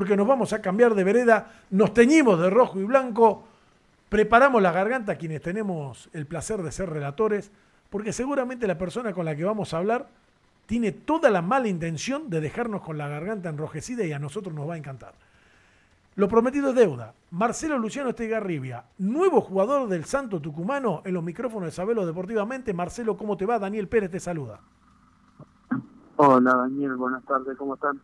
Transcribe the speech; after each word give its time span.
porque 0.00 0.16
nos 0.16 0.26
vamos 0.26 0.54
a 0.54 0.62
cambiar 0.62 0.94
de 0.94 1.04
vereda, 1.04 1.52
nos 1.68 1.92
teñimos 1.92 2.40
de 2.40 2.48
rojo 2.48 2.80
y 2.80 2.84
blanco, 2.84 3.44
preparamos 4.08 4.62
la 4.62 4.72
garganta 4.72 5.18
quienes 5.18 5.42
tenemos 5.42 6.08
el 6.14 6.24
placer 6.24 6.62
de 6.62 6.72
ser 6.72 6.88
relatores, 6.88 7.52
porque 7.90 8.14
seguramente 8.14 8.66
la 8.66 8.78
persona 8.78 9.12
con 9.12 9.26
la 9.26 9.36
que 9.36 9.44
vamos 9.44 9.74
a 9.74 9.76
hablar 9.76 10.08
tiene 10.64 10.92
toda 10.92 11.28
la 11.28 11.42
mala 11.42 11.68
intención 11.68 12.30
de 12.30 12.40
dejarnos 12.40 12.80
con 12.80 12.96
la 12.96 13.08
garganta 13.08 13.50
enrojecida 13.50 14.02
y 14.06 14.12
a 14.12 14.18
nosotros 14.18 14.54
nos 14.54 14.66
va 14.66 14.72
a 14.72 14.78
encantar. 14.78 15.12
Lo 16.14 16.28
prometido 16.28 16.70
es 16.70 16.76
deuda. 16.76 17.12
Marcelo 17.32 17.78
Luciano 17.78 18.08
Estegarribia, 18.08 18.86
nuevo 18.96 19.42
jugador 19.42 19.86
del 19.86 20.06
Santo 20.06 20.40
Tucumano 20.40 21.02
en 21.04 21.12
los 21.12 21.22
micrófonos 21.22 21.66
de 21.66 21.72
Sabelo 21.72 22.06
Deportivamente. 22.06 22.72
Marcelo, 22.72 23.18
¿cómo 23.18 23.36
te 23.36 23.44
va? 23.44 23.58
Daniel 23.58 23.86
Pérez 23.86 24.10
te 24.10 24.18
saluda. 24.18 24.60
Hola 26.16 26.54
Daniel, 26.54 26.96
buenas 26.96 27.22
tardes, 27.26 27.54
¿cómo 27.58 27.74
están? 27.74 28.00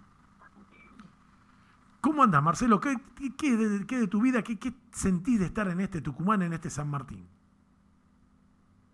¿Cómo 2.06 2.22
andas, 2.22 2.40
Marcelo? 2.40 2.78
¿Qué, 2.78 2.94
qué, 3.36 3.56
de, 3.56 4.06
tu 4.06 4.20
vida? 4.20 4.40
¿Qué, 4.42 4.56
¿Qué 4.56 4.72
sentís 4.92 5.40
de 5.40 5.46
estar 5.46 5.66
en 5.66 5.80
este 5.80 6.00
Tucumán, 6.00 6.40
en 6.40 6.52
este 6.52 6.70
San 6.70 6.88
Martín? 6.88 7.26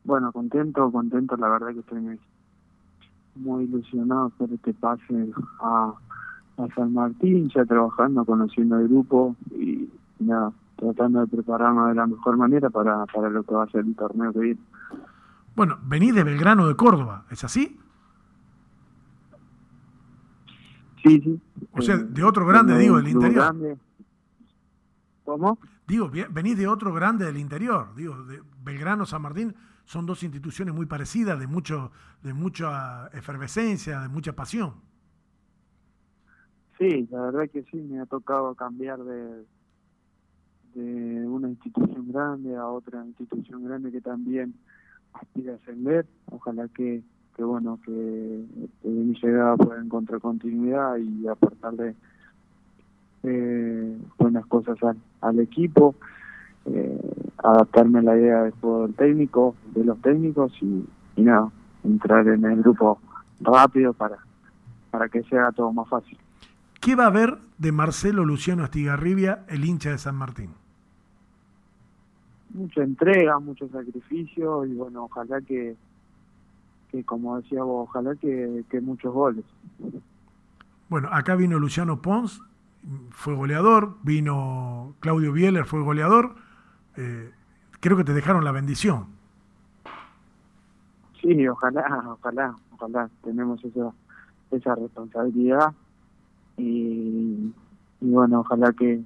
Bueno, 0.02 0.32
contento, 0.32 0.90
contento, 0.90 1.36
la 1.36 1.50
verdad 1.50 1.74
que 1.74 1.80
estoy 1.80 2.00
muy, 2.00 2.18
muy 3.34 3.64
ilusionado 3.64 4.30
por 4.30 4.50
este 4.50 4.72
pase 4.72 5.30
a, 5.60 5.92
a 6.56 6.68
San 6.74 6.94
Martín, 6.94 7.50
ya 7.54 7.66
trabajando, 7.66 8.24
conociendo 8.24 8.78
el 8.78 8.88
grupo 8.88 9.36
y 9.50 9.90
nada, 10.18 10.50
tratando 10.76 11.20
de 11.20 11.26
prepararnos 11.26 11.90
de 11.90 11.94
la 11.96 12.06
mejor 12.06 12.38
manera 12.38 12.70
para, 12.70 13.04
para 13.04 13.28
lo 13.28 13.42
que 13.42 13.54
va 13.54 13.64
a 13.64 13.70
ser 13.70 13.84
el 13.84 13.94
torneo 13.94 14.32
que 14.32 14.38
viene. 14.38 14.60
Bueno, 15.54 15.76
venís 15.84 16.14
de 16.14 16.24
Belgrano 16.24 16.66
de 16.66 16.76
Córdoba, 16.76 17.26
¿es 17.30 17.44
así? 17.44 17.78
Sí, 21.02 21.20
sí. 21.20 21.40
O 21.72 21.82
sea, 21.82 21.96
de 21.96 22.22
otro 22.22 22.46
grande, 22.46 22.78
digo, 22.78 22.96
del 22.96 23.08
interior. 23.08 23.78
¿Cómo? 25.24 25.58
Digo, 25.86 26.10
venís 26.30 26.56
de 26.56 26.68
otro 26.68 26.92
grande 26.92 27.24
del 27.24 27.36
interior. 27.36 27.94
Digo, 27.94 28.22
de 28.24 28.42
Belgrano, 28.62 29.04
San 29.04 29.22
Martín, 29.22 29.54
son 29.84 30.06
dos 30.06 30.22
instituciones 30.22 30.74
muy 30.74 30.86
parecidas, 30.86 31.38
de, 31.38 31.46
mucho, 31.46 31.90
de 32.22 32.32
mucha 32.32 33.08
efervescencia, 33.08 34.00
de 34.00 34.08
mucha 34.08 34.32
pasión. 34.34 34.74
Sí, 36.78 37.08
la 37.10 37.22
verdad 37.22 37.50
que 37.50 37.62
sí, 37.64 37.76
me 37.76 38.00
ha 38.00 38.06
tocado 38.06 38.54
cambiar 38.54 38.98
de, 39.02 39.44
de 40.74 41.28
una 41.28 41.48
institución 41.48 42.10
grande 42.10 42.56
a 42.56 42.66
otra 42.66 43.04
institución 43.04 43.64
grande 43.64 43.92
que 43.92 44.00
también 44.00 44.54
aspira 45.12 45.52
a 45.52 45.56
ascender. 45.56 46.06
Ojalá 46.26 46.68
que, 46.68 47.02
que 47.36 47.44
bueno, 47.44 47.78
que 47.84 48.44
mi 48.84 49.14
llegada 49.14 49.56
pueda 49.56 49.80
encontrar 49.80 50.20
continuidad 50.20 50.96
y 50.98 51.26
aportarle 51.26 51.94
eh, 53.22 53.98
buenas 54.18 54.46
cosas 54.46 54.76
al, 55.20 55.40
equipo, 55.40 55.94
eh, 56.66 57.00
adaptarme 57.38 58.00
a 58.00 58.02
la 58.02 58.16
idea 58.16 58.42
del 58.42 58.52
juego 58.52 58.86
del 58.86 58.94
técnico, 58.94 59.54
de 59.74 59.84
los 59.84 60.00
técnicos 60.02 60.52
y, 60.60 60.84
y 61.16 61.22
nada, 61.22 61.50
entrar 61.84 62.26
en 62.28 62.44
el 62.44 62.62
grupo 62.62 62.98
rápido 63.40 63.92
para, 63.92 64.18
para 64.90 65.08
que 65.08 65.22
sea 65.24 65.52
todo 65.52 65.72
más 65.72 65.88
fácil. 65.88 66.18
¿Qué 66.80 66.96
va 66.96 67.04
a 67.04 67.08
haber 67.08 67.38
de 67.58 67.72
Marcelo 67.72 68.24
Luciano 68.24 68.64
Astigarribia, 68.64 69.44
el 69.48 69.64
hincha 69.64 69.90
de 69.90 69.98
San 69.98 70.16
Martín? 70.16 70.50
Mucha 72.50 72.82
entrega, 72.82 73.38
mucho 73.38 73.68
sacrificio 73.68 74.64
y 74.64 74.74
bueno, 74.74 75.04
ojalá 75.04 75.40
que, 75.40 75.76
que 76.92 77.02
como 77.04 77.40
decía 77.40 77.64
vos, 77.64 77.88
ojalá 77.88 78.14
que, 78.14 78.64
que 78.70 78.80
muchos 78.80 79.12
goles. 79.12 79.44
Bueno, 80.88 81.08
acá 81.10 81.34
vino 81.34 81.58
Luciano 81.58 82.02
Pons, 82.02 82.42
fue 83.10 83.34
goleador, 83.34 83.96
vino 84.02 84.94
Claudio 85.00 85.32
Bieler, 85.32 85.64
fue 85.64 85.82
goleador. 85.82 86.34
Eh, 86.96 87.30
creo 87.80 87.96
que 87.96 88.04
te 88.04 88.12
dejaron 88.12 88.44
la 88.44 88.52
bendición. 88.52 89.06
Sí, 91.20 91.48
ojalá, 91.48 92.04
ojalá, 92.10 92.56
ojalá 92.72 93.08
tenemos 93.22 93.64
esa, 93.64 93.92
esa 94.50 94.74
responsabilidad 94.74 95.72
y, 96.56 97.52
bueno, 98.00 98.40
ojalá 98.40 98.72
que, 98.72 99.00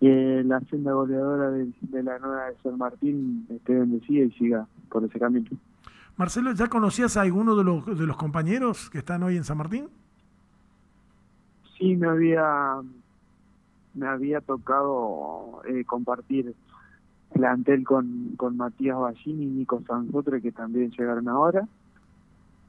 que 0.00 0.42
la 0.44 0.60
senda 0.60 0.92
goleadora 0.92 1.50
de, 1.50 1.72
la 2.02 2.18
nueva 2.18 2.50
de 2.50 2.56
San 2.62 2.78
Martín 2.78 3.46
esté 3.48 3.74
bendecida 3.74 4.26
y 4.26 4.30
siga 4.32 4.66
por 4.90 5.04
ese 5.04 5.18
camino. 5.18 5.50
Marcelo, 6.16 6.52
¿ya 6.52 6.68
conocías 6.68 7.16
a 7.16 7.22
alguno 7.22 7.56
de 7.56 7.64
los, 7.64 7.86
de 7.98 8.06
los 8.06 8.16
compañeros 8.16 8.90
que 8.90 8.98
están 8.98 9.22
hoy 9.22 9.36
en 9.36 9.44
San 9.44 9.58
Martín? 9.58 9.88
Sí, 11.78 11.96
me 11.96 12.08
había 12.08 12.80
me 13.94 14.06
había 14.06 14.40
tocado 14.40 15.62
eh, 15.66 15.84
compartir 15.84 16.54
plantel 17.32 17.84
con, 17.84 18.34
con 18.36 18.56
Matías 18.56 18.98
Ballini 18.98 19.44
y 19.44 19.46
Nico 19.46 19.82
Sanzotre 19.86 20.42
que 20.42 20.52
también 20.52 20.90
llegaron 20.90 21.28
ahora 21.28 21.66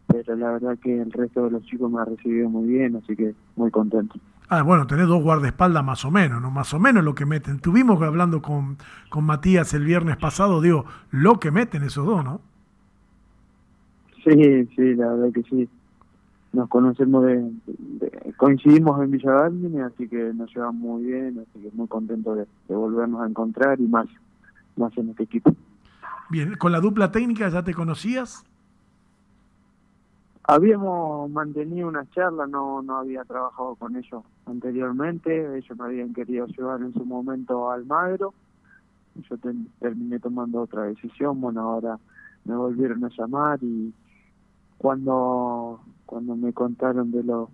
pero 0.08 0.36
la 0.36 0.52
verdad 0.52 0.78
que 0.82 1.02
el 1.02 1.12
resto 1.12 1.46
de 1.46 1.52
los 1.52 1.64
chicos 1.66 1.92
me 1.92 2.02
ha 2.02 2.06
recibido 2.06 2.50
muy 2.50 2.68
bien, 2.68 2.96
así 2.96 3.16
que 3.16 3.36
muy 3.56 3.70
contento. 3.70 4.16
Ah, 4.50 4.62
bueno, 4.62 4.88
tenés 4.88 5.08
dos 5.08 5.22
guardaespaldas 5.22 5.84
más 5.84 6.06
o 6.06 6.12
menos, 6.12 6.42
¿no? 6.42 6.50
Más 6.50 6.74
o 6.74 6.80
menos 6.80 7.04
lo 7.04 7.14
que 7.14 7.26
meten. 7.26 7.60
Tuvimos 7.60 8.02
hablando 8.02 8.42
con, 8.42 8.78
con 9.10 9.26
Matías 9.26 9.74
el 9.74 9.84
viernes 9.84 10.16
pasado, 10.16 10.62
digo, 10.62 10.86
lo 11.12 11.40
que 11.40 11.52
meten 11.52 11.84
esos 11.84 12.06
dos, 12.06 12.24
¿no? 12.24 12.42
Sí, 14.28 14.66
sí, 14.76 14.96
la 14.96 15.14
verdad 15.14 15.34
que 15.34 15.44
sí. 15.44 15.70
Nos 16.52 16.68
conocemos 16.68 17.24
de, 17.24 17.50
coincidimos 18.36 19.02
en 19.02 19.12
Villa 19.12 19.46
así 19.86 20.08
que 20.08 20.34
nos 20.34 20.54
llevamos 20.54 20.76
muy 20.76 21.04
bien, 21.04 21.40
así 21.40 21.64
que 21.64 21.72
muy 21.74 21.88
contento 21.88 22.36
de, 22.36 22.46
de 22.68 22.76
volvernos 22.76 23.22
a 23.22 23.28
encontrar 23.28 23.80
y 23.80 23.88
más, 23.88 24.08
más 24.76 24.98
en 24.98 25.10
este 25.10 25.24
equipo. 25.24 25.54
Bien, 26.30 26.56
¿con 26.56 26.74
la 26.74 26.82
dupla 26.82 27.12
técnica 27.12 27.48
ya 27.48 27.64
te 27.64 27.74
conocías? 27.74 28.44
Habíamos 30.44 31.30
mantenido 31.30 31.88
una 31.88 32.10
charla, 32.10 32.48
no, 32.48 32.82
no 32.82 32.98
había 32.98 33.24
trabajado 33.24 33.76
con 33.76 33.96
ellos 33.96 34.24
anteriormente, 34.46 35.58
ellos 35.58 35.78
me 35.78 35.86
habían 35.86 36.14
querido 36.14 36.48
llevar 36.48 36.82
en 36.82 36.94
su 36.94 37.06
momento 37.06 37.72
al 37.72 37.86
Magro, 37.86 38.34
yo 39.30 39.38
terminé 39.80 40.20
tomando 40.20 40.62
otra 40.62 40.84
decisión, 40.84 41.40
bueno, 41.40 41.62
ahora 41.62 42.00
me 42.46 42.56
volvieron 42.56 43.04
a 43.04 43.10
llamar 43.10 43.60
y 43.62 43.94
cuando 44.78 45.82
cuando 46.06 46.36
me 46.36 46.54
contaron 46.54 47.12
de 47.12 47.24
lo 47.24 47.50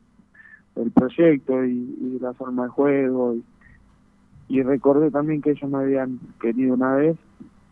del 0.76 0.92
proyecto 0.92 1.64
y, 1.66 2.20
la 2.22 2.34
forma 2.34 2.64
de 2.64 2.70
juego 2.70 3.36
y, 3.36 3.44
y 4.48 4.62
recordé 4.64 5.12
también 5.12 5.42
que 5.42 5.52
ellos 5.52 5.70
me 5.70 5.80
habían 5.80 6.20
querido 6.40 6.76
una 6.76 6.96
vez, 6.96 7.18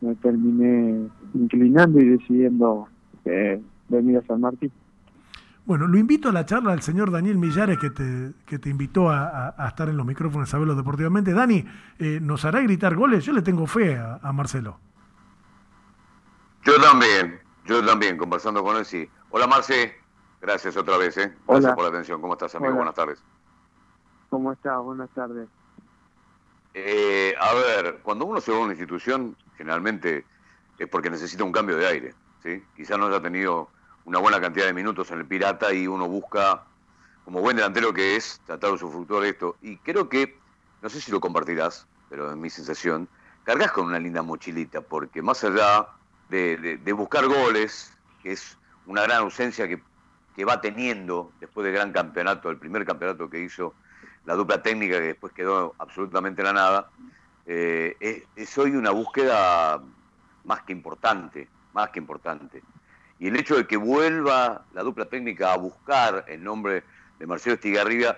me 0.01 0.15
terminé 0.15 1.07
inclinando 1.33 1.99
y 1.99 2.09
decidiendo 2.09 2.87
eh, 3.25 3.61
venir 3.87 4.17
a 4.17 4.25
San 4.25 4.41
Martín. 4.41 4.71
Bueno, 5.63 5.87
lo 5.87 5.97
invito 5.97 6.29
a 6.29 6.31
la 6.31 6.45
charla 6.45 6.73
al 6.73 6.81
señor 6.81 7.11
Daniel 7.11 7.37
Millares, 7.37 7.77
que 7.77 7.91
te, 7.91 8.31
que 8.45 8.57
te 8.57 8.69
invitó 8.69 9.09
a, 9.11 9.53
estar 9.67 9.89
en 9.89 9.97
los 9.97 10.05
micrófonos 10.05 10.49
a 10.49 10.51
saberlo 10.51 10.75
deportivamente. 10.75 11.33
Dani, 11.33 11.63
eh, 11.99 12.19
¿nos 12.21 12.45
hará 12.45 12.61
gritar 12.61 12.95
goles? 12.95 13.23
Yo 13.23 13.31
le 13.31 13.43
tengo 13.43 13.67
fe 13.67 13.95
a, 13.95 14.31
Marcelo. 14.33 14.79
Yo 16.65 16.73
también, 16.81 17.39
yo 17.71 17.85
también, 17.85 18.17
conversando 18.17 18.63
con 18.63 18.77
él, 18.77 18.85
sí. 18.85 19.09
Hola, 19.29 19.47
Marce. 19.47 19.95
Gracias 20.41 20.75
otra 20.75 20.97
vez, 20.97 21.15
¿eh? 21.17 21.33
Gracias 21.47 21.73
por 21.75 21.83
la 21.83 21.89
atención. 21.89 22.19
¿Cómo 22.19 22.33
estás, 22.33 22.55
amigo? 22.55 22.73
Buenas 22.73 22.95
tardes. 22.95 23.23
¿Cómo 24.29 24.51
estás? 24.51 24.81
Buenas 24.81 25.09
tardes. 25.11 25.47
Eh, 26.73 27.35
a 27.39 27.53
ver, 27.53 27.99
cuando 28.01 28.25
uno 28.25 28.41
se 28.41 28.51
va 28.51 28.57
a 28.57 28.61
una 28.61 28.71
institución, 28.71 29.35
generalmente 29.55 30.25
es 30.79 30.87
porque 30.87 31.11
necesita 31.11 31.43
un 31.43 31.51
cambio 31.51 31.77
de 31.77 31.85
aire, 31.85 32.15
¿sí? 32.41 32.63
Quizás 32.75 32.97
no 32.97 33.07
haya 33.07 33.21
tenido 33.21 33.69
una 34.05 34.17
buena 34.17 34.41
cantidad 34.41 34.65
de 34.65 34.73
minutos 34.73 35.11
en 35.11 35.19
el 35.19 35.25
Pirata 35.25 35.71
y 35.73 35.85
uno 35.85 36.07
busca, 36.07 36.63
como 37.23 37.41
buen 37.41 37.57
delantero 37.57 37.93
que 37.93 38.15
es, 38.15 38.41
tratar 38.47 38.71
de 38.71 38.75
usufructuar 38.77 39.25
esto. 39.25 39.57
Y 39.61 39.77
creo 39.77 40.09
que, 40.09 40.39
no 40.81 40.89
sé 40.89 41.01
si 41.01 41.11
lo 41.11 41.19
compartirás, 41.19 41.85
pero 42.09 42.31
en 42.31 42.41
mi 42.41 42.49
sensación, 42.49 43.07
cargas 43.43 43.71
con 43.71 43.85
una 43.85 43.99
linda 43.99 44.23
mochilita, 44.23 44.81
porque 44.81 45.21
más 45.21 45.43
allá 45.43 45.87
de, 46.31 46.93
buscar 46.93 47.27
goles, 47.27 47.93
que 48.23 48.31
es 48.31 48.57
una 48.85 49.03
gran 49.03 49.19
ausencia 49.19 49.67
que, 49.67 49.81
va 50.43 50.59
teniendo 50.59 51.31
después 51.39 51.63
del 51.65 51.75
gran 51.75 51.91
campeonato, 51.91 52.49
el 52.49 52.57
primer 52.57 52.83
campeonato 52.83 53.29
que 53.29 53.39
hizo 53.39 53.75
la 54.25 54.33
dupla 54.33 54.63
técnica, 54.63 54.95
que 54.95 55.13
después 55.13 55.33
quedó 55.33 55.75
absolutamente 55.77 56.41
en 56.41 56.47
la 56.47 56.53
nada, 56.53 56.89
eh, 57.45 57.95
es, 57.99 58.23
es 58.35 58.57
hoy 58.57 58.71
una 58.71 58.89
búsqueda 58.89 59.79
más 60.45 60.63
que 60.63 60.73
importante, 60.73 61.47
más 61.73 61.89
que 61.91 61.99
importante. 61.99 62.63
Y 63.19 63.27
el 63.27 63.35
hecho 63.35 63.55
de 63.55 63.67
que 63.67 63.77
vuelva 63.77 64.65
la 64.73 64.81
dupla 64.81 65.05
técnica 65.05 65.53
a 65.53 65.57
buscar 65.57 66.25
el 66.27 66.43
nombre 66.43 66.83
de 67.19 67.27
Marcelo 67.27 67.53
Estigarribia, 67.53 68.17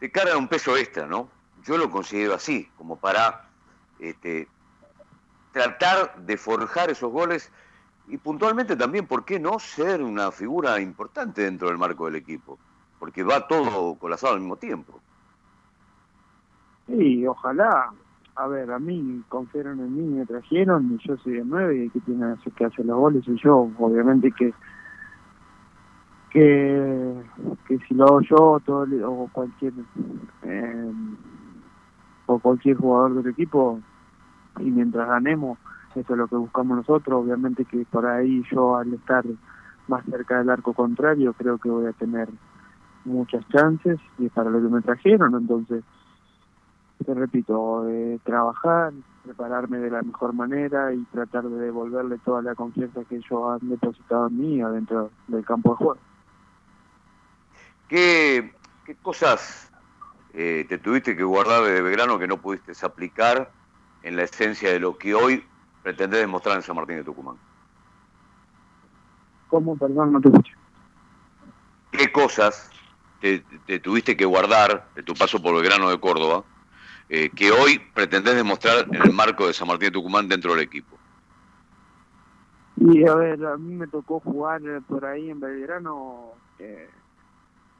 te 0.00 0.10
carga 0.10 0.36
un 0.36 0.48
peso 0.48 0.76
extra, 0.76 1.06
¿no? 1.06 1.30
Yo 1.64 1.78
lo 1.78 1.90
considero 1.90 2.34
así, 2.34 2.70
como 2.76 2.96
para 2.96 3.48
este, 3.98 4.48
tratar 5.58 6.24
de 6.24 6.36
forjar 6.36 6.88
esos 6.88 7.10
goles 7.10 7.50
y 8.06 8.16
puntualmente 8.16 8.76
también, 8.76 9.06
¿por 9.06 9.24
qué 9.24 9.40
no 9.40 9.58
ser 9.58 10.02
una 10.02 10.30
figura 10.30 10.80
importante 10.80 11.42
dentro 11.42 11.68
del 11.68 11.78
marco 11.78 12.06
del 12.06 12.14
equipo? 12.14 12.58
Porque 13.00 13.24
va 13.24 13.46
todo 13.48 13.96
colapsado 13.96 14.34
al 14.34 14.40
mismo 14.40 14.56
tiempo. 14.56 15.00
Sí, 16.86 17.26
ojalá. 17.26 17.92
A 18.36 18.46
ver, 18.46 18.70
a 18.70 18.78
mí 18.78 19.20
confiaron 19.28 19.80
en 19.80 19.96
mí, 19.96 20.18
me 20.18 20.24
trajeron 20.24 20.94
y 20.94 21.08
yo 21.08 21.16
soy 21.16 21.34
de 21.34 21.44
nueve 21.44 21.86
y 21.86 21.90
que 21.90 21.98
tiene 22.00 22.36
que 22.56 22.64
hacer 22.64 22.86
los 22.86 22.96
goles 22.96 23.24
soy 23.24 23.38
yo. 23.42 23.68
Obviamente 23.78 24.30
que 24.30 24.54
que, 26.30 27.22
que 27.66 27.78
si 27.78 27.94
lo 27.94 28.04
hago 28.04 28.20
yo 28.20 28.60
todo, 28.64 28.86
o 29.10 29.28
cualquier 29.32 29.72
eh, 30.42 30.92
o 32.26 32.38
cualquier 32.38 32.76
jugador 32.76 33.22
del 33.22 33.32
equipo 33.32 33.80
y 34.60 34.70
mientras 34.70 35.08
ganemos 35.08 35.58
eso 35.94 36.12
es 36.12 36.18
lo 36.18 36.28
que 36.28 36.36
buscamos 36.36 36.76
nosotros. 36.78 37.24
Obviamente 37.24 37.64
que 37.64 37.84
por 37.90 38.06
ahí 38.06 38.44
yo 38.50 38.76
al 38.76 38.92
estar 38.94 39.24
más 39.88 40.04
cerca 40.04 40.38
del 40.38 40.50
arco 40.50 40.72
contrario 40.72 41.32
creo 41.32 41.58
que 41.58 41.68
voy 41.68 41.86
a 41.86 41.92
tener 41.92 42.28
muchas 43.04 43.46
chances 43.48 43.98
y 44.18 44.26
es 44.26 44.32
para 44.32 44.50
lo 44.50 44.60
que 44.60 44.74
me 44.74 44.82
trajeron. 44.82 45.34
Entonces 45.34 45.82
te 47.04 47.14
repito 47.14 47.88
eh, 47.88 48.18
trabajar 48.24 48.92
prepararme 49.24 49.78
de 49.78 49.90
la 49.90 50.02
mejor 50.02 50.32
manera 50.32 50.92
y 50.94 51.04
tratar 51.12 51.44
de 51.44 51.58
devolverle 51.58 52.18
toda 52.24 52.40
la 52.40 52.54
confianza 52.54 53.04
que 53.04 53.16
ellos 53.16 53.60
han 53.60 53.68
depositado 53.68 54.28
en 54.28 54.40
mí 54.40 54.60
adentro 54.62 55.10
del 55.26 55.44
campo 55.44 55.70
de 55.70 55.76
juego. 55.76 55.98
¿Qué, 57.88 58.54
cosas 59.02 59.70
eh, 60.32 60.64
te 60.66 60.78
tuviste 60.78 61.14
que 61.14 61.24
guardar 61.24 61.64
de 61.64 61.82
Belgrano 61.82 62.18
que 62.18 62.26
no 62.26 62.38
pudiste 62.38 62.72
aplicar 62.84 63.50
en 64.02 64.16
la 64.16 64.22
esencia 64.22 64.72
de 64.72 64.80
lo 64.80 64.96
que 64.96 65.14
hoy 65.14 65.44
pretendés 65.82 66.20
demostrar 66.20 66.56
en 66.56 66.62
San 66.62 66.76
Martín 66.76 66.96
de 66.96 67.04
Tucumán? 67.04 67.36
¿Cómo? 69.48 69.76
Perdón, 69.76 70.12
no 70.12 70.20
te 70.20 70.28
escucho. 70.28 70.54
¿Qué 71.90 72.12
cosas 72.12 72.70
te, 73.20 73.40
tuviste 73.80 74.16
que 74.16 74.24
guardar 74.24 74.88
de 74.94 75.02
tu 75.02 75.14
paso 75.14 75.42
por 75.42 75.54
Belgrano 75.54 75.90
de 75.90 75.98
Córdoba 75.98 76.44
eh, 77.08 77.30
que 77.34 77.50
hoy 77.50 77.80
pretendés 77.94 78.36
demostrar 78.36 78.86
en 78.92 79.02
el 79.02 79.12
marco 79.12 79.46
de 79.46 79.54
San 79.54 79.66
Martín 79.66 79.88
de 79.88 79.92
Tucumán 79.92 80.28
dentro 80.28 80.52
del 80.52 80.60
equipo? 80.60 80.96
Y 82.76 83.06
a 83.08 83.14
ver, 83.14 83.44
a 83.44 83.56
mí 83.56 83.74
me 83.74 83.88
tocó 83.88 84.20
jugar 84.20 84.60
por 84.86 85.04
ahí 85.04 85.30
en 85.30 85.40
Belgrano 85.40 86.32
eh, 86.58 86.88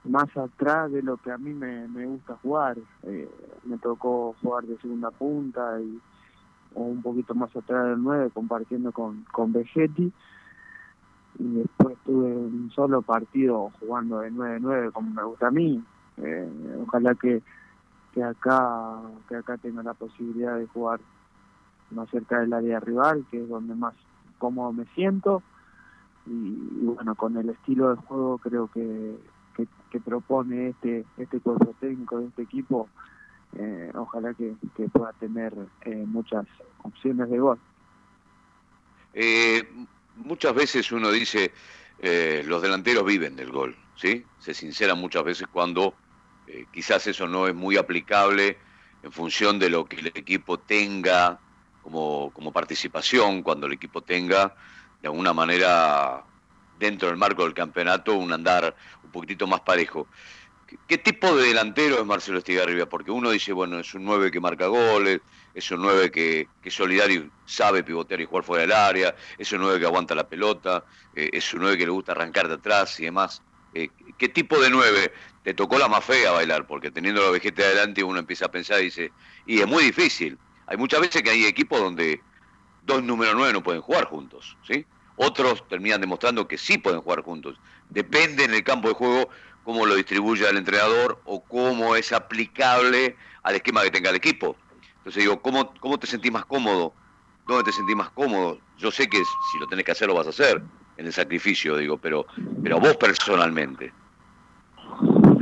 más 0.09 0.35
atrás 0.37 0.91
de 0.91 1.03
lo 1.03 1.17
que 1.19 1.31
a 1.31 1.39
mí 1.39 1.53
me, 1.53 1.87
me 1.89 2.07
gusta 2.07 2.37
jugar. 2.43 2.77
Eh, 3.05 3.29
me 3.65 3.79
tocó 3.79 4.35
jugar 4.43 4.65
de 4.65 4.79
segunda 4.79 5.11
punta 5.11 5.81
y 5.81 6.01
o 6.75 6.83
un 6.83 7.03
poquito 7.03 7.35
más 7.35 7.55
atrás 7.57 7.87
del 7.87 8.03
9 8.03 8.31
compartiendo 8.33 8.93
con, 8.93 9.25
con 9.33 9.53
Vegetti 9.53 10.13
y 11.39 11.55
después 11.55 11.97
tuve 12.05 12.27
un 12.27 12.71
solo 12.75 13.03
partido 13.03 13.73
jugando 13.81 14.19
de 14.21 14.33
9-9 14.33 14.93
como 14.93 15.11
me 15.11 15.23
gusta 15.23 15.49
a 15.49 15.51
mí. 15.51 15.83
Eh, 16.17 16.51
ojalá 16.83 17.15
que, 17.15 17.43
que 18.13 18.23
acá 18.23 19.01
que 19.29 19.37
acá 19.37 19.57
tenga 19.57 19.83
la 19.83 19.95
posibilidad 19.95 20.57
de 20.57 20.67
jugar 20.67 21.01
más 21.91 22.09
cerca 22.11 22.41
del 22.41 22.53
área 22.53 22.81
rival, 22.81 23.25
que 23.31 23.43
es 23.43 23.49
donde 23.49 23.75
más 23.75 23.95
cómodo 24.39 24.73
me 24.73 24.85
siento. 24.95 25.43
y 26.27 26.85
bueno, 26.85 27.15
con 27.15 27.37
el 27.37 27.51
estilo 27.51 27.91
de 27.91 27.97
juego 27.97 28.39
creo 28.39 28.69
que, 28.69 29.17
que, 29.91 30.01
propone 30.01 30.69
este 30.69 31.05
este 31.17 31.41
cuerpo 31.41 31.75
técnico 31.81 32.19
de 32.19 32.27
este 32.27 32.43
equipo, 32.43 32.89
eh, 33.59 33.91
ojalá 33.95 34.35
que, 34.35 34.55
pueda 34.93 35.13
tener 35.15 35.53
eh, 35.83 36.05
muchas 36.07 36.47
opciones 36.83 37.29
de 37.31 37.39
gol. 37.39 37.59
Eh, 39.15 39.69
muchas 40.17 40.55
veces 40.55 40.93
uno 40.93 41.11
dice, 41.11 41.53
los 42.47 42.63
delanteros 42.63 43.05
viven 43.05 43.35
del 43.35 43.51
gol, 43.51 43.75
¿sí? 43.97 44.25
Se 44.39 44.55
sincera 44.55 44.95
muchas 44.95 45.25
veces 45.25 45.49
cuando 45.49 45.95
quizás 46.73 47.07
eso 47.07 47.27
no 47.27 47.47
es 47.47 47.55
muy 47.55 47.77
aplicable 47.77 48.57
en 49.03 49.13
función 49.13 49.59
de 49.59 49.71
lo 49.71 49.85
que 49.85 49.97
el 49.97 50.07
equipo 50.09 50.59
tenga 50.59 51.39
como, 51.83 52.31
como 52.33 52.53
participación, 52.53 53.43
cuando 53.43 53.67
el 53.67 53.73
equipo 53.73 54.03
tenga 54.03 54.55
de 55.03 55.09
alguna 55.09 55.33
manera 55.33 56.25
dentro 56.79 57.09
del 57.09 57.17
marco 57.17 57.45
del 57.45 57.55
campeonato 57.55 58.15
un 58.15 58.33
andar 58.33 58.75
un 59.03 59.11
poquitito 59.11 59.47
más 59.47 59.61
parejo. 59.61 60.07
¿Qué, 60.87 60.99
tipo 60.99 61.35
de 61.35 61.49
delantero 61.49 61.99
es 61.99 62.05
Marcelo 62.05 62.39
Estigarribia? 62.39 62.87
Porque 62.87 63.11
uno 63.11 63.31
dice, 63.31 63.53
bueno, 63.53 63.79
es 63.79 63.95
un 63.95 64.05
9 64.05 64.31
que 64.31 64.39
marca 64.39 64.67
goles, 64.67 65.21
es 65.55 65.71
un 65.71 65.81
9 65.81 66.11
que, 66.11 66.47
es 66.63 66.75
solidario 66.75 67.31
sabe 67.47 67.83
pivotear 67.83 68.21
y 68.21 68.27
jugar 68.27 68.45
fuera 68.45 68.63
del 68.63 68.73
área, 68.73 69.17
es 69.39 69.51
un 69.53 69.63
9 69.63 69.81
que 69.81 69.87
aguanta 69.87 70.15
la 70.15 70.29
pelota, 70.29 70.85
eh, 71.15 71.31
es 71.33 71.55
un 71.55 71.61
9 71.63 71.79
que 71.79 71.87
le 71.87 71.91
gusta 71.91 72.13
arrancar 72.13 72.49
de 72.49 72.55
atrás 72.55 73.01
y 73.01 73.05
demás. 73.05 73.41
Eh, 73.73 73.89
¿Qué 74.19 74.29
tipo 74.29 74.61
de 74.61 74.69
9 74.69 75.13
te 75.43 75.55
tocó 75.55 75.79
la 75.79 75.89
más 75.89 76.05
fea 76.05 76.33
bailar? 76.33 76.67
Porque 76.67 76.91
teniendo 76.91 77.23
la 77.23 77.31
vejete 77.31 77.65
adelante 77.65 78.05
uno 78.05 78.19
empieza 78.19 78.47
a 78.47 78.51
pensar 78.51 78.81
y 78.81 78.85
dice, 78.85 79.11
y 79.47 79.61
es 79.61 79.67
muy 79.67 79.85
difícil. 79.85 80.37
Hay 80.67 80.77
muchas 80.77 81.01
veces 81.01 81.23
que 81.23 81.31
hay 81.31 81.47
equipos 81.47 81.81
donde 81.81 82.21
dos 82.83 83.03
números 83.03 83.35
9 83.37 83.55
no 83.55 83.63
pueden 83.63 83.81
jugar 83.81 84.05
juntos, 84.05 84.59
¿sí? 84.67 84.85
Otros 85.19 85.67
terminan 85.69 86.01
demostrando 86.01 86.47
que 86.47 86.57
sí 86.57 86.79
pueden 86.79 87.01
jugar 87.01 87.23
juntos. 87.23 87.61
Depende 87.91 88.45
en 88.45 88.55
el 88.55 88.63
campo 88.63 88.89
de 88.89 88.95
juego 88.95 89.29
cómo 89.65 89.85
lo 89.85 89.97
distribuye 89.97 90.49
el 90.49 90.57
entrenador 90.57 91.21
o 91.25 91.43
cómo 91.43 91.97
es 91.97 92.13
aplicable 92.13 93.17
al 93.43 93.57
esquema 93.57 93.83
que 93.83 93.91
tenga 93.91 94.11
el 94.11 94.17
equipo. 94.17 94.57
Entonces 94.99 95.23
digo, 95.25 95.43
¿cómo, 95.43 95.75
cómo 95.81 95.99
te 95.99 96.07
sentís 96.07 96.33
más 96.33 96.45
cómodo? 96.47 96.95
¿Dónde 97.47 97.65
te 97.65 97.73
sentís 97.73 97.97
más 97.97 98.11
cómodo? 98.11 98.61
Yo 98.79 98.91
sé 98.91 99.09
que 99.09 99.19
si 99.19 99.59
lo 99.59 99.67
tenés 99.67 99.85
que 99.85 99.93
hacer, 99.93 100.07
lo 100.07 100.15
vas 100.15 100.27
a 100.27 100.31
hacer 100.31 100.63
en 100.97 101.07
el 101.07 101.13
sacrificio, 101.13 101.77
digo, 101.77 101.99
pero, 101.99 102.27
pero 102.63 102.79
vos 102.79 102.97
personalmente. 102.97 103.93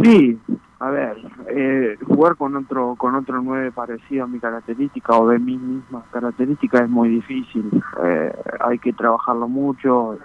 Sí, 0.03 0.39
a 0.79 0.91
ver, 0.91 1.17
eh, 1.49 1.97
jugar 2.07 2.37
con 2.37 2.55
otro 2.55 2.97
con 2.97 3.15
otro 3.15 3.41
nueve 3.41 3.73
parecido 3.73 4.25
a 4.25 4.27
mi 4.27 4.39
característica 4.39 5.17
o 5.19 5.29
de 5.29 5.39
mis 5.39 5.59
mismas 5.59 6.05
características 6.13 6.83
es 6.83 6.91
muy 6.91 7.09
difícil. 7.09 7.83
Eh, 8.05 8.33
hay 8.61 8.79
que 8.79 8.93
trabajarlo 8.93 9.49
mucho 9.49 10.19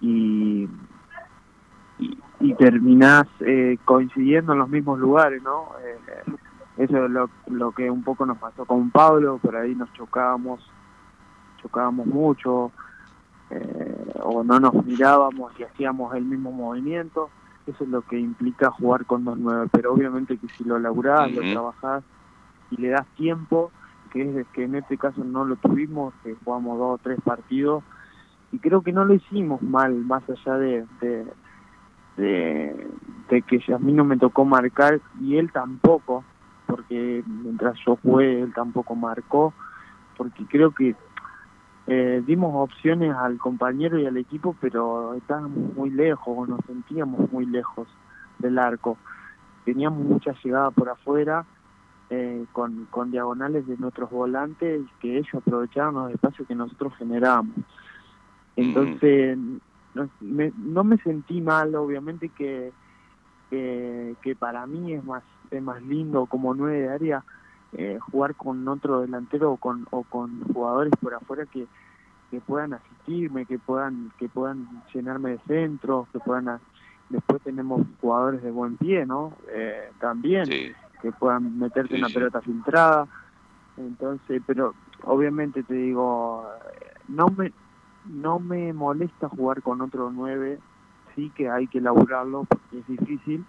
y, 0.00 0.68
y, 2.40 2.54
terminás 2.54 3.28
eh, 3.40 3.78
coincidiendo 3.84 4.52
en 4.52 4.58
los 4.58 4.68
mismos 4.68 4.98
lugares, 4.98 5.40
¿no? 5.44 5.68
Eh, 5.84 6.32
eso 6.78 7.04
es 7.04 7.10
lo, 7.10 7.30
lo 7.46 7.70
que 7.70 7.88
un 7.88 8.02
poco 8.02 8.26
nos 8.26 8.38
pasó 8.38 8.64
con 8.64 8.90
Pablo, 8.90 9.38
por 9.38 9.54
ahí 9.54 9.76
nos 9.76 9.92
chocábamos, 9.92 10.68
chocábamos 11.62 12.06
mucho, 12.06 12.72
o 14.22 14.42
no 14.42 14.58
nos 14.58 14.84
mirábamos 14.84 15.52
y 15.58 15.62
hacíamos 15.62 16.14
el 16.16 16.24
mismo 16.24 16.50
movimiento 16.50 17.28
eso 17.66 17.84
es 17.84 17.90
lo 17.90 18.02
que 18.02 18.18
implica 18.18 18.70
jugar 18.70 19.06
con 19.06 19.24
dos 19.24 19.38
nueve, 19.38 19.68
pero 19.72 19.92
obviamente 19.92 20.36
que 20.36 20.48
si 20.56 20.64
lo 20.64 20.78
laburás, 20.78 21.30
lo 21.32 21.42
trabajás 21.42 22.02
y 22.70 22.76
le 22.80 22.88
das 22.88 23.06
tiempo, 23.16 23.70
que 24.12 24.40
es 24.40 24.46
que 24.48 24.64
en 24.64 24.74
este 24.74 24.98
caso 24.98 25.22
no 25.24 25.44
lo 25.44 25.56
tuvimos, 25.56 26.12
que 26.22 26.34
jugamos 26.44 26.78
dos 26.78 26.94
o 26.94 27.02
tres 27.02 27.20
partidos, 27.22 27.82
y 28.50 28.58
creo 28.58 28.82
que 28.82 28.92
no 28.92 29.04
lo 29.04 29.14
hicimos 29.14 29.62
mal, 29.62 29.94
más 29.94 30.22
allá 30.28 30.58
de, 30.58 30.84
de, 31.00 31.26
de, 33.28 33.42
que 33.42 33.72
a 33.72 33.78
mí 33.78 33.92
no 33.92 34.04
me 34.04 34.18
tocó 34.18 34.44
marcar 34.44 35.00
y 35.20 35.36
él 35.36 35.50
tampoco, 35.52 36.24
porque 36.66 37.22
mientras 37.26 37.76
yo 37.86 37.96
jugué 38.02 38.42
él 38.42 38.52
tampoco 38.52 38.94
marcó, 38.94 39.54
porque 40.16 40.44
creo 40.46 40.72
que 40.72 40.94
eh, 41.86 42.22
dimos 42.26 42.52
opciones 42.54 43.14
al 43.14 43.38
compañero 43.38 43.98
y 43.98 44.06
al 44.06 44.16
equipo, 44.16 44.56
pero 44.60 45.14
estábamos 45.14 45.74
muy 45.74 45.90
lejos, 45.90 46.48
nos 46.48 46.60
sentíamos 46.66 47.30
muy 47.32 47.46
lejos 47.46 47.88
del 48.38 48.58
arco. 48.58 48.96
Teníamos 49.64 50.04
mucha 50.04 50.34
llegada 50.42 50.70
por 50.70 50.88
afuera, 50.88 51.44
eh, 52.10 52.44
con, 52.52 52.86
con 52.90 53.10
diagonales 53.10 53.66
de 53.66 53.76
nuestros 53.78 54.10
volantes 54.10 54.82
que 55.00 55.18
ellos 55.18 55.34
aprovechaban 55.34 55.94
los 55.94 56.12
espacios 56.12 56.46
que 56.46 56.54
nosotros 56.54 56.92
generábamos. 56.96 57.56
Entonces, 58.54 59.38
no 59.94 60.08
me, 60.20 60.52
no 60.56 60.84
me 60.84 60.98
sentí 60.98 61.40
mal, 61.40 61.74
obviamente 61.74 62.28
que, 62.28 62.72
que, 63.50 64.36
para 64.38 64.66
mí 64.66 64.92
es 64.92 65.04
más, 65.04 65.22
es 65.50 65.62
más 65.62 65.82
lindo 65.82 66.26
como 66.26 66.54
nueve 66.54 66.80
de 66.80 66.88
área 66.90 67.24
eh, 67.74 67.98
jugar 68.00 68.34
con 68.34 68.66
otro 68.68 69.00
delantero 69.00 69.52
o 69.52 69.56
con, 69.56 69.86
o 69.90 70.02
con 70.02 70.44
jugadores 70.52 70.92
por 71.00 71.14
afuera 71.14 71.46
que, 71.46 71.66
que 72.30 72.40
puedan 72.40 72.74
asistirme, 72.74 73.46
que 73.46 73.58
puedan 73.58 74.12
que 74.18 74.28
puedan 74.28 74.82
llenarme 74.92 75.30
de 75.30 75.38
centros, 75.46 76.08
que 76.12 76.18
puedan 76.18 76.60
después 77.08 77.42
tenemos 77.42 77.82
jugadores 78.00 78.42
de 78.42 78.50
buen 78.50 78.76
pie, 78.76 79.06
¿no? 79.06 79.34
Eh, 79.50 79.90
también 80.00 80.48
que 81.00 81.12
puedan 81.12 81.58
meterte 81.58 81.96
una 81.96 82.08
pelota 82.08 82.40
filtrada. 82.40 83.06
Entonces, 83.76 84.42
pero 84.46 84.74
obviamente 85.04 85.62
te 85.62 85.74
digo, 85.74 86.46
no 87.08 87.28
me 87.28 87.52
no 88.06 88.38
me 88.38 88.72
molesta 88.72 89.28
jugar 89.28 89.62
con 89.62 89.80
otro 89.80 90.10
nueve, 90.10 90.58
sí 91.14 91.30
que 91.34 91.48
hay 91.48 91.66
que 91.68 91.80
laburarlo 91.80 92.44
porque 92.44 92.78
es 92.78 92.86
difícil, 92.86 93.44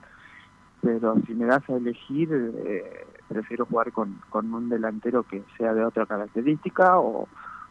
pero 0.82 1.16
si 1.26 1.34
me 1.34 1.46
das 1.46 1.68
a 1.70 1.78
elegir, 1.78 2.30
eh, 2.32 3.06
prefiero 3.28 3.66
jugar 3.66 3.92
con, 3.92 4.22
con 4.30 4.54
un 4.54 4.70
delantero 4.70 5.24
que 5.24 5.44
sea 5.58 5.74
de 5.74 5.84
otra 5.84 6.06
característica 6.06 7.00
o, 7.00 7.28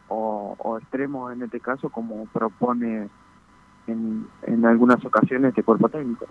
o, 0.09 0.79
extremo 0.79 1.31
en 1.31 1.43
este 1.43 1.61
caso 1.61 1.89
como 1.89 2.27
propone 2.27 3.09
en, 3.87 4.27
en 4.43 4.67
algunas 4.67 5.05
ocasiones 5.05 5.51
este 5.51 5.63
cuerpo 5.63 5.89
técnico. 5.89 6.27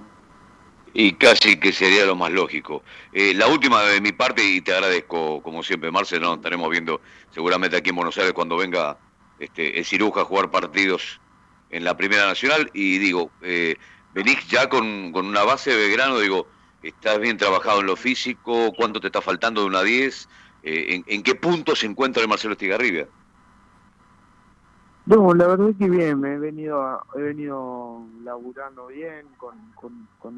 Y 0.94 1.14
casi 1.14 1.58
que 1.58 1.72
sería 1.72 2.06
lo 2.06 2.16
más 2.16 2.32
lógico. 2.32 2.84
Eh, 3.14 3.34
la 3.34 3.48
última 3.48 3.82
de 3.84 4.02
mi 4.02 4.12
parte, 4.12 4.44
y 4.44 4.62
te 4.62 4.74
agradezco, 4.74 5.42
como 5.42 5.64
siempre, 5.64 5.90
Marcelo, 5.90 6.28
nos 6.28 6.38
estaremos 6.38 6.70
viendo 6.70 7.00
seguramente 7.32 7.78
aquí 7.78 7.92
en 7.92 7.96
Buenos 7.96 8.18
Aires 8.18 8.34
cuando 8.34 8.58
venga 8.58 8.98
este, 9.40 9.78
el 9.80 9.86
ciruja 9.86 10.22
a 10.22 10.26
jugar 10.26 10.52
partidos 10.52 11.22
en 11.70 11.86
la 11.86 11.96
Primera 11.96 12.26
Nacional. 12.28 12.70
Y 12.74 12.98
digo, 12.98 13.32
eh, 13.42 13.76
venís 14.14 14.46
ya 14.48 14.68
con, 14.68 15.14
con, 15.14 15.28
una 15.28 15.44
base 15.44 15.72
de 15.74 15.90
grano, 15.92 16.20
digo, 16.20 16.48
estás 16.82 17.20
bien 17.20 17.38
trabajado 17.38 17.82
en 17.82 17.88
lo 17.88 17.96
físico, 17.96 18.74
cuánto 18.76 19.00
te 19.00 19.08
está 19.08 19.22
faltando 19.22 19.62
de 19.62 19.68
una 19.68 19.82
10, 19.82 20.30
eh, 20.64 21.04
en, 21.06 21.24
qué 21.24 21.36
punto 21.36 21.76
se 21.76 21.88
encuentra 21.88 22.22
el 22.22 22.30
Marcelo 22.30 22.54
Estigarribia. 22.54 23.08
No, 25.06 25.34
la 25.34 25.48
verdad 25.48 25.70
es 25.70 25.78
que 25.78 25.90
bien, 25.90 26.20
me 26.20 26.34
he 26.34 26.38
venido 26.38 27.02
he 27.16 27.22
venido 27.22 28.04
laburando 28.24 28.88
bien 28.88 29.26
con, 29.38 29.58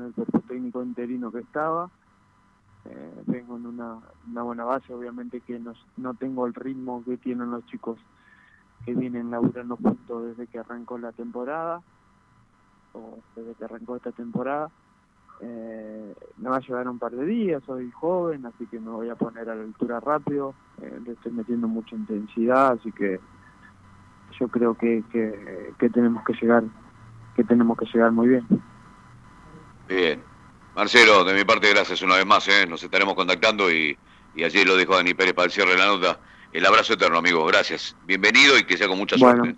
el 0.02 0.14
cuerpo 0.14 0.40
técnico 0.48 0.82
interino 0.82 1.32
que 1.32 1.40
estaba. 1.40 1.90
Eh, 2.86 3.24
vengo 3.28 3.58
en 3.58 3.66
una, 3.66 4.00
una, 4.30 4.42
buena 4.42 4.64
base, 4.66 4.94
obviamente 4.94 5.42
que 5.42 5.60
no, 5.60 5.74
no 5.98 6.14
tengo 6.14 6.46
el 6.48 6.54
ritmo 6.54 7.04
que 7.06 7.18
tienen 7.18 7.52
los 7.52 7.66
chicos 7.68 7.98
que 8.86 8.94
vienen 8.94 9.32
laburando 9.32 9.78
juntos 9.78 10.26
desde 10.28 10.48
que 10.48 10.60
arrancó 10.60 10.98
la 10.98 11.12
temporada, 11.12 11.82
o 12.94 13.20
desde 13.36 13.56
que 13.56 13.66
arrancó 13.66 13.96
esta 13.96 14.12
temporada. 14.12 14.70
Eh, 15.42 16.13
me 16.38 16.50
va 16.50 16.58
a 16.58 16.62
llevar 16.62 16.88
un 16.88 17.00
par 17.00 17.12
de 17.12 17.25
días, 17.25 17.62
soy 17.66 17.92
joven, 17.92 18.46
así 18.46 18.66
que 18.68 18.80
me 18.80 18.92
voy 18.92 19.10
a 19.10 19.16
poner 19.16 19.50
a 19.50 19.56
la 19.56 19.63
altura 19.63 20.00
rápido, 20.00 20.54
eh, 20.82 21.00
le 21.06 21.13
estoy 21.13 21.32
metiendo 21.32 21.68
mucha 21.68 21.96
intensidad, 21.96 22.74
así 22.74 22.92
que 22.92 23.20
yo 24.40 24.48
creo 24.48 24.75
que, 24.75 25.04
que, 25.12 25.90
tenemos 25.90 26.24
que 26.24 26.34
llegar 26.34 26.63
que 27.36 27.44
tenemos 27.44 27.78
que 27.78 27.86
llegar 27.86 28.12
muy 28.12 28.28
bien. 28.30 28.48
Bien. 29.88 30.22
Marcelo, 30.75 31.24
de 31.24 31.34
mi 31.34 31.44
parte, 31.44 31.70
gracias 31.70 32.02
una 32.02 32.16
vez 32.16 32.25
más. 32.25 32.48
¿eh? 32.48 32.66
Nos 32.68 32.84
estaremos 32.84 33.16
contactando 33.16 33.72
y, 33.72 33.98
y 34.36 34.44
allí 34.44 34.63
lo 34.63 34.75
dijo 34.78 34.96
Dani 34.96 35.13
Pérez 35.13 35.34
para 35.34 35.46
el 35.46 35.52
cierre 35.52 35.72
de 35.72 35.78
la 35.78 35.88
nota. 35.88 36.20
El 36.52 36.66
abrazo 36.66 36.94
eterno, 36.94 37.18
amigo. 37.18 37.46
Gracias. 37.46 37.96
Bienvenido 38.06 38.58
y 38.58 38.63
que 38.63 38.78
sea 38.78 38.88
con 38.88 38.98
mucha 38.98 39.18
suerte. 39.18 39.56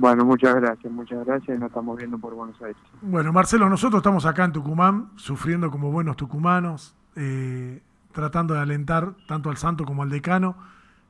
Bueno, 0.00 0.24
muchas 0.24 0.54
gracias, 0.54 0.92
muchas 0.92 1.24
gracias. 1.26 1.58
Nos 1.58 1.68
estamos 1.68 1.96
viendo 1.96 2.18
por 2.18 2.34
Buenos 2.34 2.60
Aires. 2.62 2.76
Bueno, 3.02 3.32
Marcelo, 3.32 3.68
nosotros 3.68 4.00
estamos 4.00 4.26
acá 4.26 4.44
en 4.44 4.52
Tucumán, 4.52 5.10
sufriendo 5.16 5.70
como 5.70 5.92
buenos 5.92 6.16
tucumanos, 6.16 6.96
eh, 7.16 7.82
tratando 8.12 8.54
de 8.54 8.60
alentar 8.60 9.12
tanto 9.28 9.50
al 9.50 9.58
santo 9.58 9.84
como 9.84 10.02
al 10.02 10.10
decano. 10.10 10.56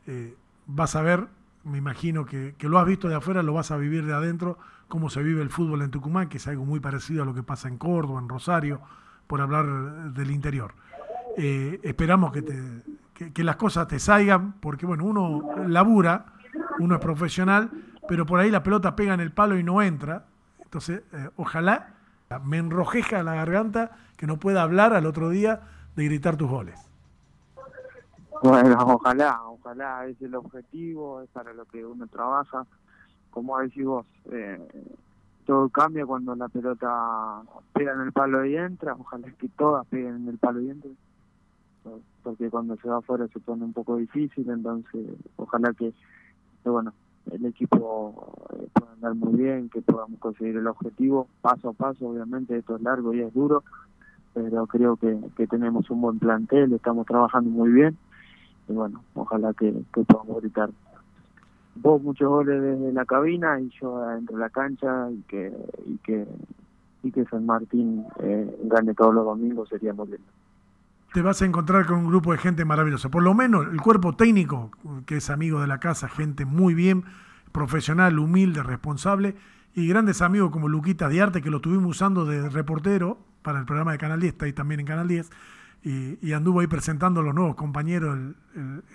Eh, 0.07 0.37
vas 0.67 0.97
a 0.97 1.03
ver 1.03 1.29
me 1.65 1.79
imagino 1.79 2.25
que, 2.25 2.55
lo 2.61 2.79
has 2.79 2.87
visto 2.87 3.09
de 3.09 3.15
afuera, 3.15 3.43
lo 3.43 3.53
vas 3.53 3.71
a 3.71 3.77
vivir 3.77 4.07
de 4.07 4.13
adentro, 4.13 4.59
cómo 4.89 5.11
se 5.11 5.23
vive 5.23 5.43
el 5.43 5.51
fútbol 5.51 5.83
en 5.83 5.91
Tucumán, 5.91 6.29
que 6.29 6.39
es 6.39 6.49
algo 6.49 6.65
muy 6.65 6.81
parecido 6.81 7.23
a 7.23 7.27
lo 7.27 7.35
que 7.35 7.43
pasa 7.43 7.69
en 7.69 7.77
Córdoba, 7.77 8.21
en 8.21 8.29
Rosario, 8.29 8.81
por 9.27 9.41
hablar 9.41 10.13
del 10.13 10.31
interior. 10.31 10.75
Eh, 11.37 11.79
esperamos 11.83 12.33
que, 12.33 12.43
te, 12.43 13.33
que, 13.33 13.45
las 13.45 13.57
cosas 13.57 13.87
te 13.89 13.99
salgan, 13.99 14.55
porque 14.61 14.87
bueno, 14.87 15.05
uno 15.05 15.43
labura, 15.69 16.27
uno 16.79 16.95
es 16.95 17.01
profesional, 17.01 17.71
pero 18.09 18.27
por 18.27 18.41
ahí 18.41 18.51
la 18.51 18.63
pelota 18.63 18.97
pega 18.97 19.15
en 19.15 19.21
el 19.21 19.33
palo 19.33 19.59
y 19.59 19.63
no 19.63 19.83
entra. 19.83 20.25
Entonces, 20.63 21.03
eh, 21.13 21.29
ojalá 21.37 21.95
me 22.45 22.59
enrojeja 22.59 23.23
la 23.23 23.35
garganta 23.35 23.91
que 24.17 24.27
no 24.27 24.39
pueda 24.39 24.63
hablar 24.63 24.95
al 24.95 25.07
otro 25.07 25.31
día 25.31 25.61
de 25.97 26.05
gritar 26.05 26.37
tus 26.37 26.49
goles. 26.49 26.91
Bueno, 28.43 28.77
ojalá, 28.81 29.43
ojalá, 29.45 30.07
es 30.07 30.21
el 30.23 30.35
objetivo, 30.35 31.21
es 31.23 31.29
para 31.31 31.53
lo 31.53 31.65
que 31.67 31.85
uno 31.85 32.07
trabaja. 32.07 32.65
Como 33.31 33.59
decís 33.59 33.85
vos, 33.85 34.07
eh, 34.31 34.59
todo 35.45 35.69
cambia 35.69 36.07
cuando 36.07 36.35
la 36.35 36.49
pelota 36.49 37.43
pega 37.73 37.93
en 37.93 38.01
el 38.01 38.13
palo 38.13 38.45
y 38.45 38.57
entra, 38.57 38.95
ojalá 38.95 39.31
que 39.33 39.49
todas 39.49 39.87
peguen 39.89 40.17
en 40.17 40.29
el 40.29 40.39
palo 40.39 40.61
y 40.61 40.71
entren, 40.71 40.97
porque 42.23 42.49
cuando 42.51 42.77
se 42.77 42.89
va 42.89 42.99
afuera 42.99 43.27
se 43.33 43.41
pone 43.41 43.65
un 43.65 43.73
poco 43.73 43.97
difícil, 43.97 44.49
entonces 44.49 45.07
ojalá 45.37 45.73
que, 45.75 45.93
bueno, 46.65 46.93
el 47.33 47.47
equipo 47.47 48.33
eh, 48.53 48.67
pueda 48.73 48.93
andar 48.93 49.15
muy 49.15 49.43
bien, 49.43 49.69
que 49.69 49.83
podamos 49.83 50.19
conseguir 50.19 50.57
el 50.57 50.67
objetivo 50.67 51.29
paso 51.41 51.71
a 51.71 51.73
paso, 51.73 52.09
obviamente 52.09 52.57
esto 52.57 52.77
es 52.77 52.83
largo 52.83 53.15
y 53.15 53.21
es 53.21 53.33
duro, 53.33 53.63
pero 54.35 54.67
creo 54.67 54.97
que, 54.97 55.19
que 55.37 55.47
tenemos 55.47 55.91
un 55.91 56.01
buen 56.01 56.19
plantel, 56.19 56.73
estamos 56.73 57.07
trabajando 57.07 57.51
muy 57.51 57.71
bien 57.71 57.97
y 58.71 58.73
bueno, 58.73 59.03
ojalá 59.15 59.53
que, 59.55 59.73
podamos 60.07 60.41
gritar 60.41 60.71
vos 61.77 62.03
muchos 62.03 62.29
goles 62.29 62.61
desde 62.61 62.93
la 62.93 63.05
cabina 63.05 63.61
y 63.61 63.71
yo 63.81 63.97
adentro 63.99 64.37
de 64.37 64.43
la 64.43 64.51
cancha 64.51 65.11
y 65.11 65.23
que 65.23 65.53
y 65.87 65.97
que 65.99 66.27
y 67.03 67.11
que 67.11 67.25
San 67.27 67.47
Martín 67.47 68.05
eh, 68.21 68.61
gane 68.65 68.95
todos 68.95 69.15
los 69.15 69.25
domingos 69.25 69.69
sería 69.69 69.93
muy 69.93 70.07
lindo. 70.09 70.40
Te 71.13 71.23
vas 71.23 71.43
a 71.43 71.45
encontrar 71.45 71.87
con 71.87 71.99
un 71.99 72.07
grupo 72.07 72.33
de 72.33 72.39
gente 72.39 72.65
maravillosa. 72.65 73.09
Por 73.09 73.23
lo 73.23 73.35
menos 73.35 73.67
el 73.67 73.81
cuerpo 73.81 74.15
técnico, 74.15 74.71
que 75.07 75.17
es 75.17 75.29
amigo 75.29 75.61
de 75.61 75.67
la 75.67 75.81
casa, 75.81 76.09
gente 76.09 76.45
muy 76.45 76.73
bien, 76.75 77.05
profesional, 77.51 78.19
humilde, 78.19 78.63
responsable, 78.63 79.35
y 79.75 79.89
grandes 79.89 80.23
amigos 80.23 80.51
como 80.51 80.69
Luquita 80.69 81.09
Diarte, 81.09 81.43
que 81.43 81.51
lo 81.51 81.61
tuvimos 81.61 81.91
usando 81.91 82.25
de 82.25 82.49
reportero 82.49 83.19
para 83.43 83.59
el 83.59 83.65
programa 83.65 83.93
de 83.93 83.99
Canal 83.99 84.21
10, 84.21 84.33
está 84.33 84.45
ahí 84.47 84.53
también 84.53 84.81
en 84.81 84.87
Canal 84.87 85.09
10, 85.09 85.31
y, 85.83 86.33
anduvo 86.33 86.61
ahí 86.61 86.67
presentando 86.67 87.21
a 87.21 87.23
los 87.23 87.35
nuevos 87.35 87.57
compañeros 87.57 88.19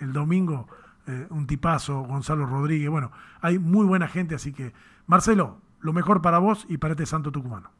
el, 0.00 0.12
domingo, 0.12 0.68
eh, 1.06 1.26
un 1.30 1.46
tipazo, 1.46 2.02
Gonzalo 2.02 2.46
Rodríguez. 2.46 2.88
Bueno, 2.88 3.10
hay 3.40 3.58
muy 3.58 3.84
buena 3.84 4.06
gente, 4.06 4.36
así 4.36 4.52
que, 4.52 4.72
Marcelo, 5.06 5.60
lo 5.80 5.92
mejor 5.92 6.22
para 6.22 6.38
vos 6.38 6.64
y 6.68 6.78
para 6.78 6.92
este 6.92 7.06
santo 7.06 7.32
tucumano. 7.32 7.70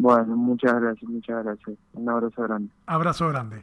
Bueno, 0.00 0.34
muchas 0.34 0.80
gracias, 0.80 1.10
muchas 1.10 1.44
gracias. 1.44 1.76
Un 1.92 2.08
abrazo 2.08 2.42
grande. 2.42 2.72
Abrazo 2.86 3.28
grande. 3.28 3.62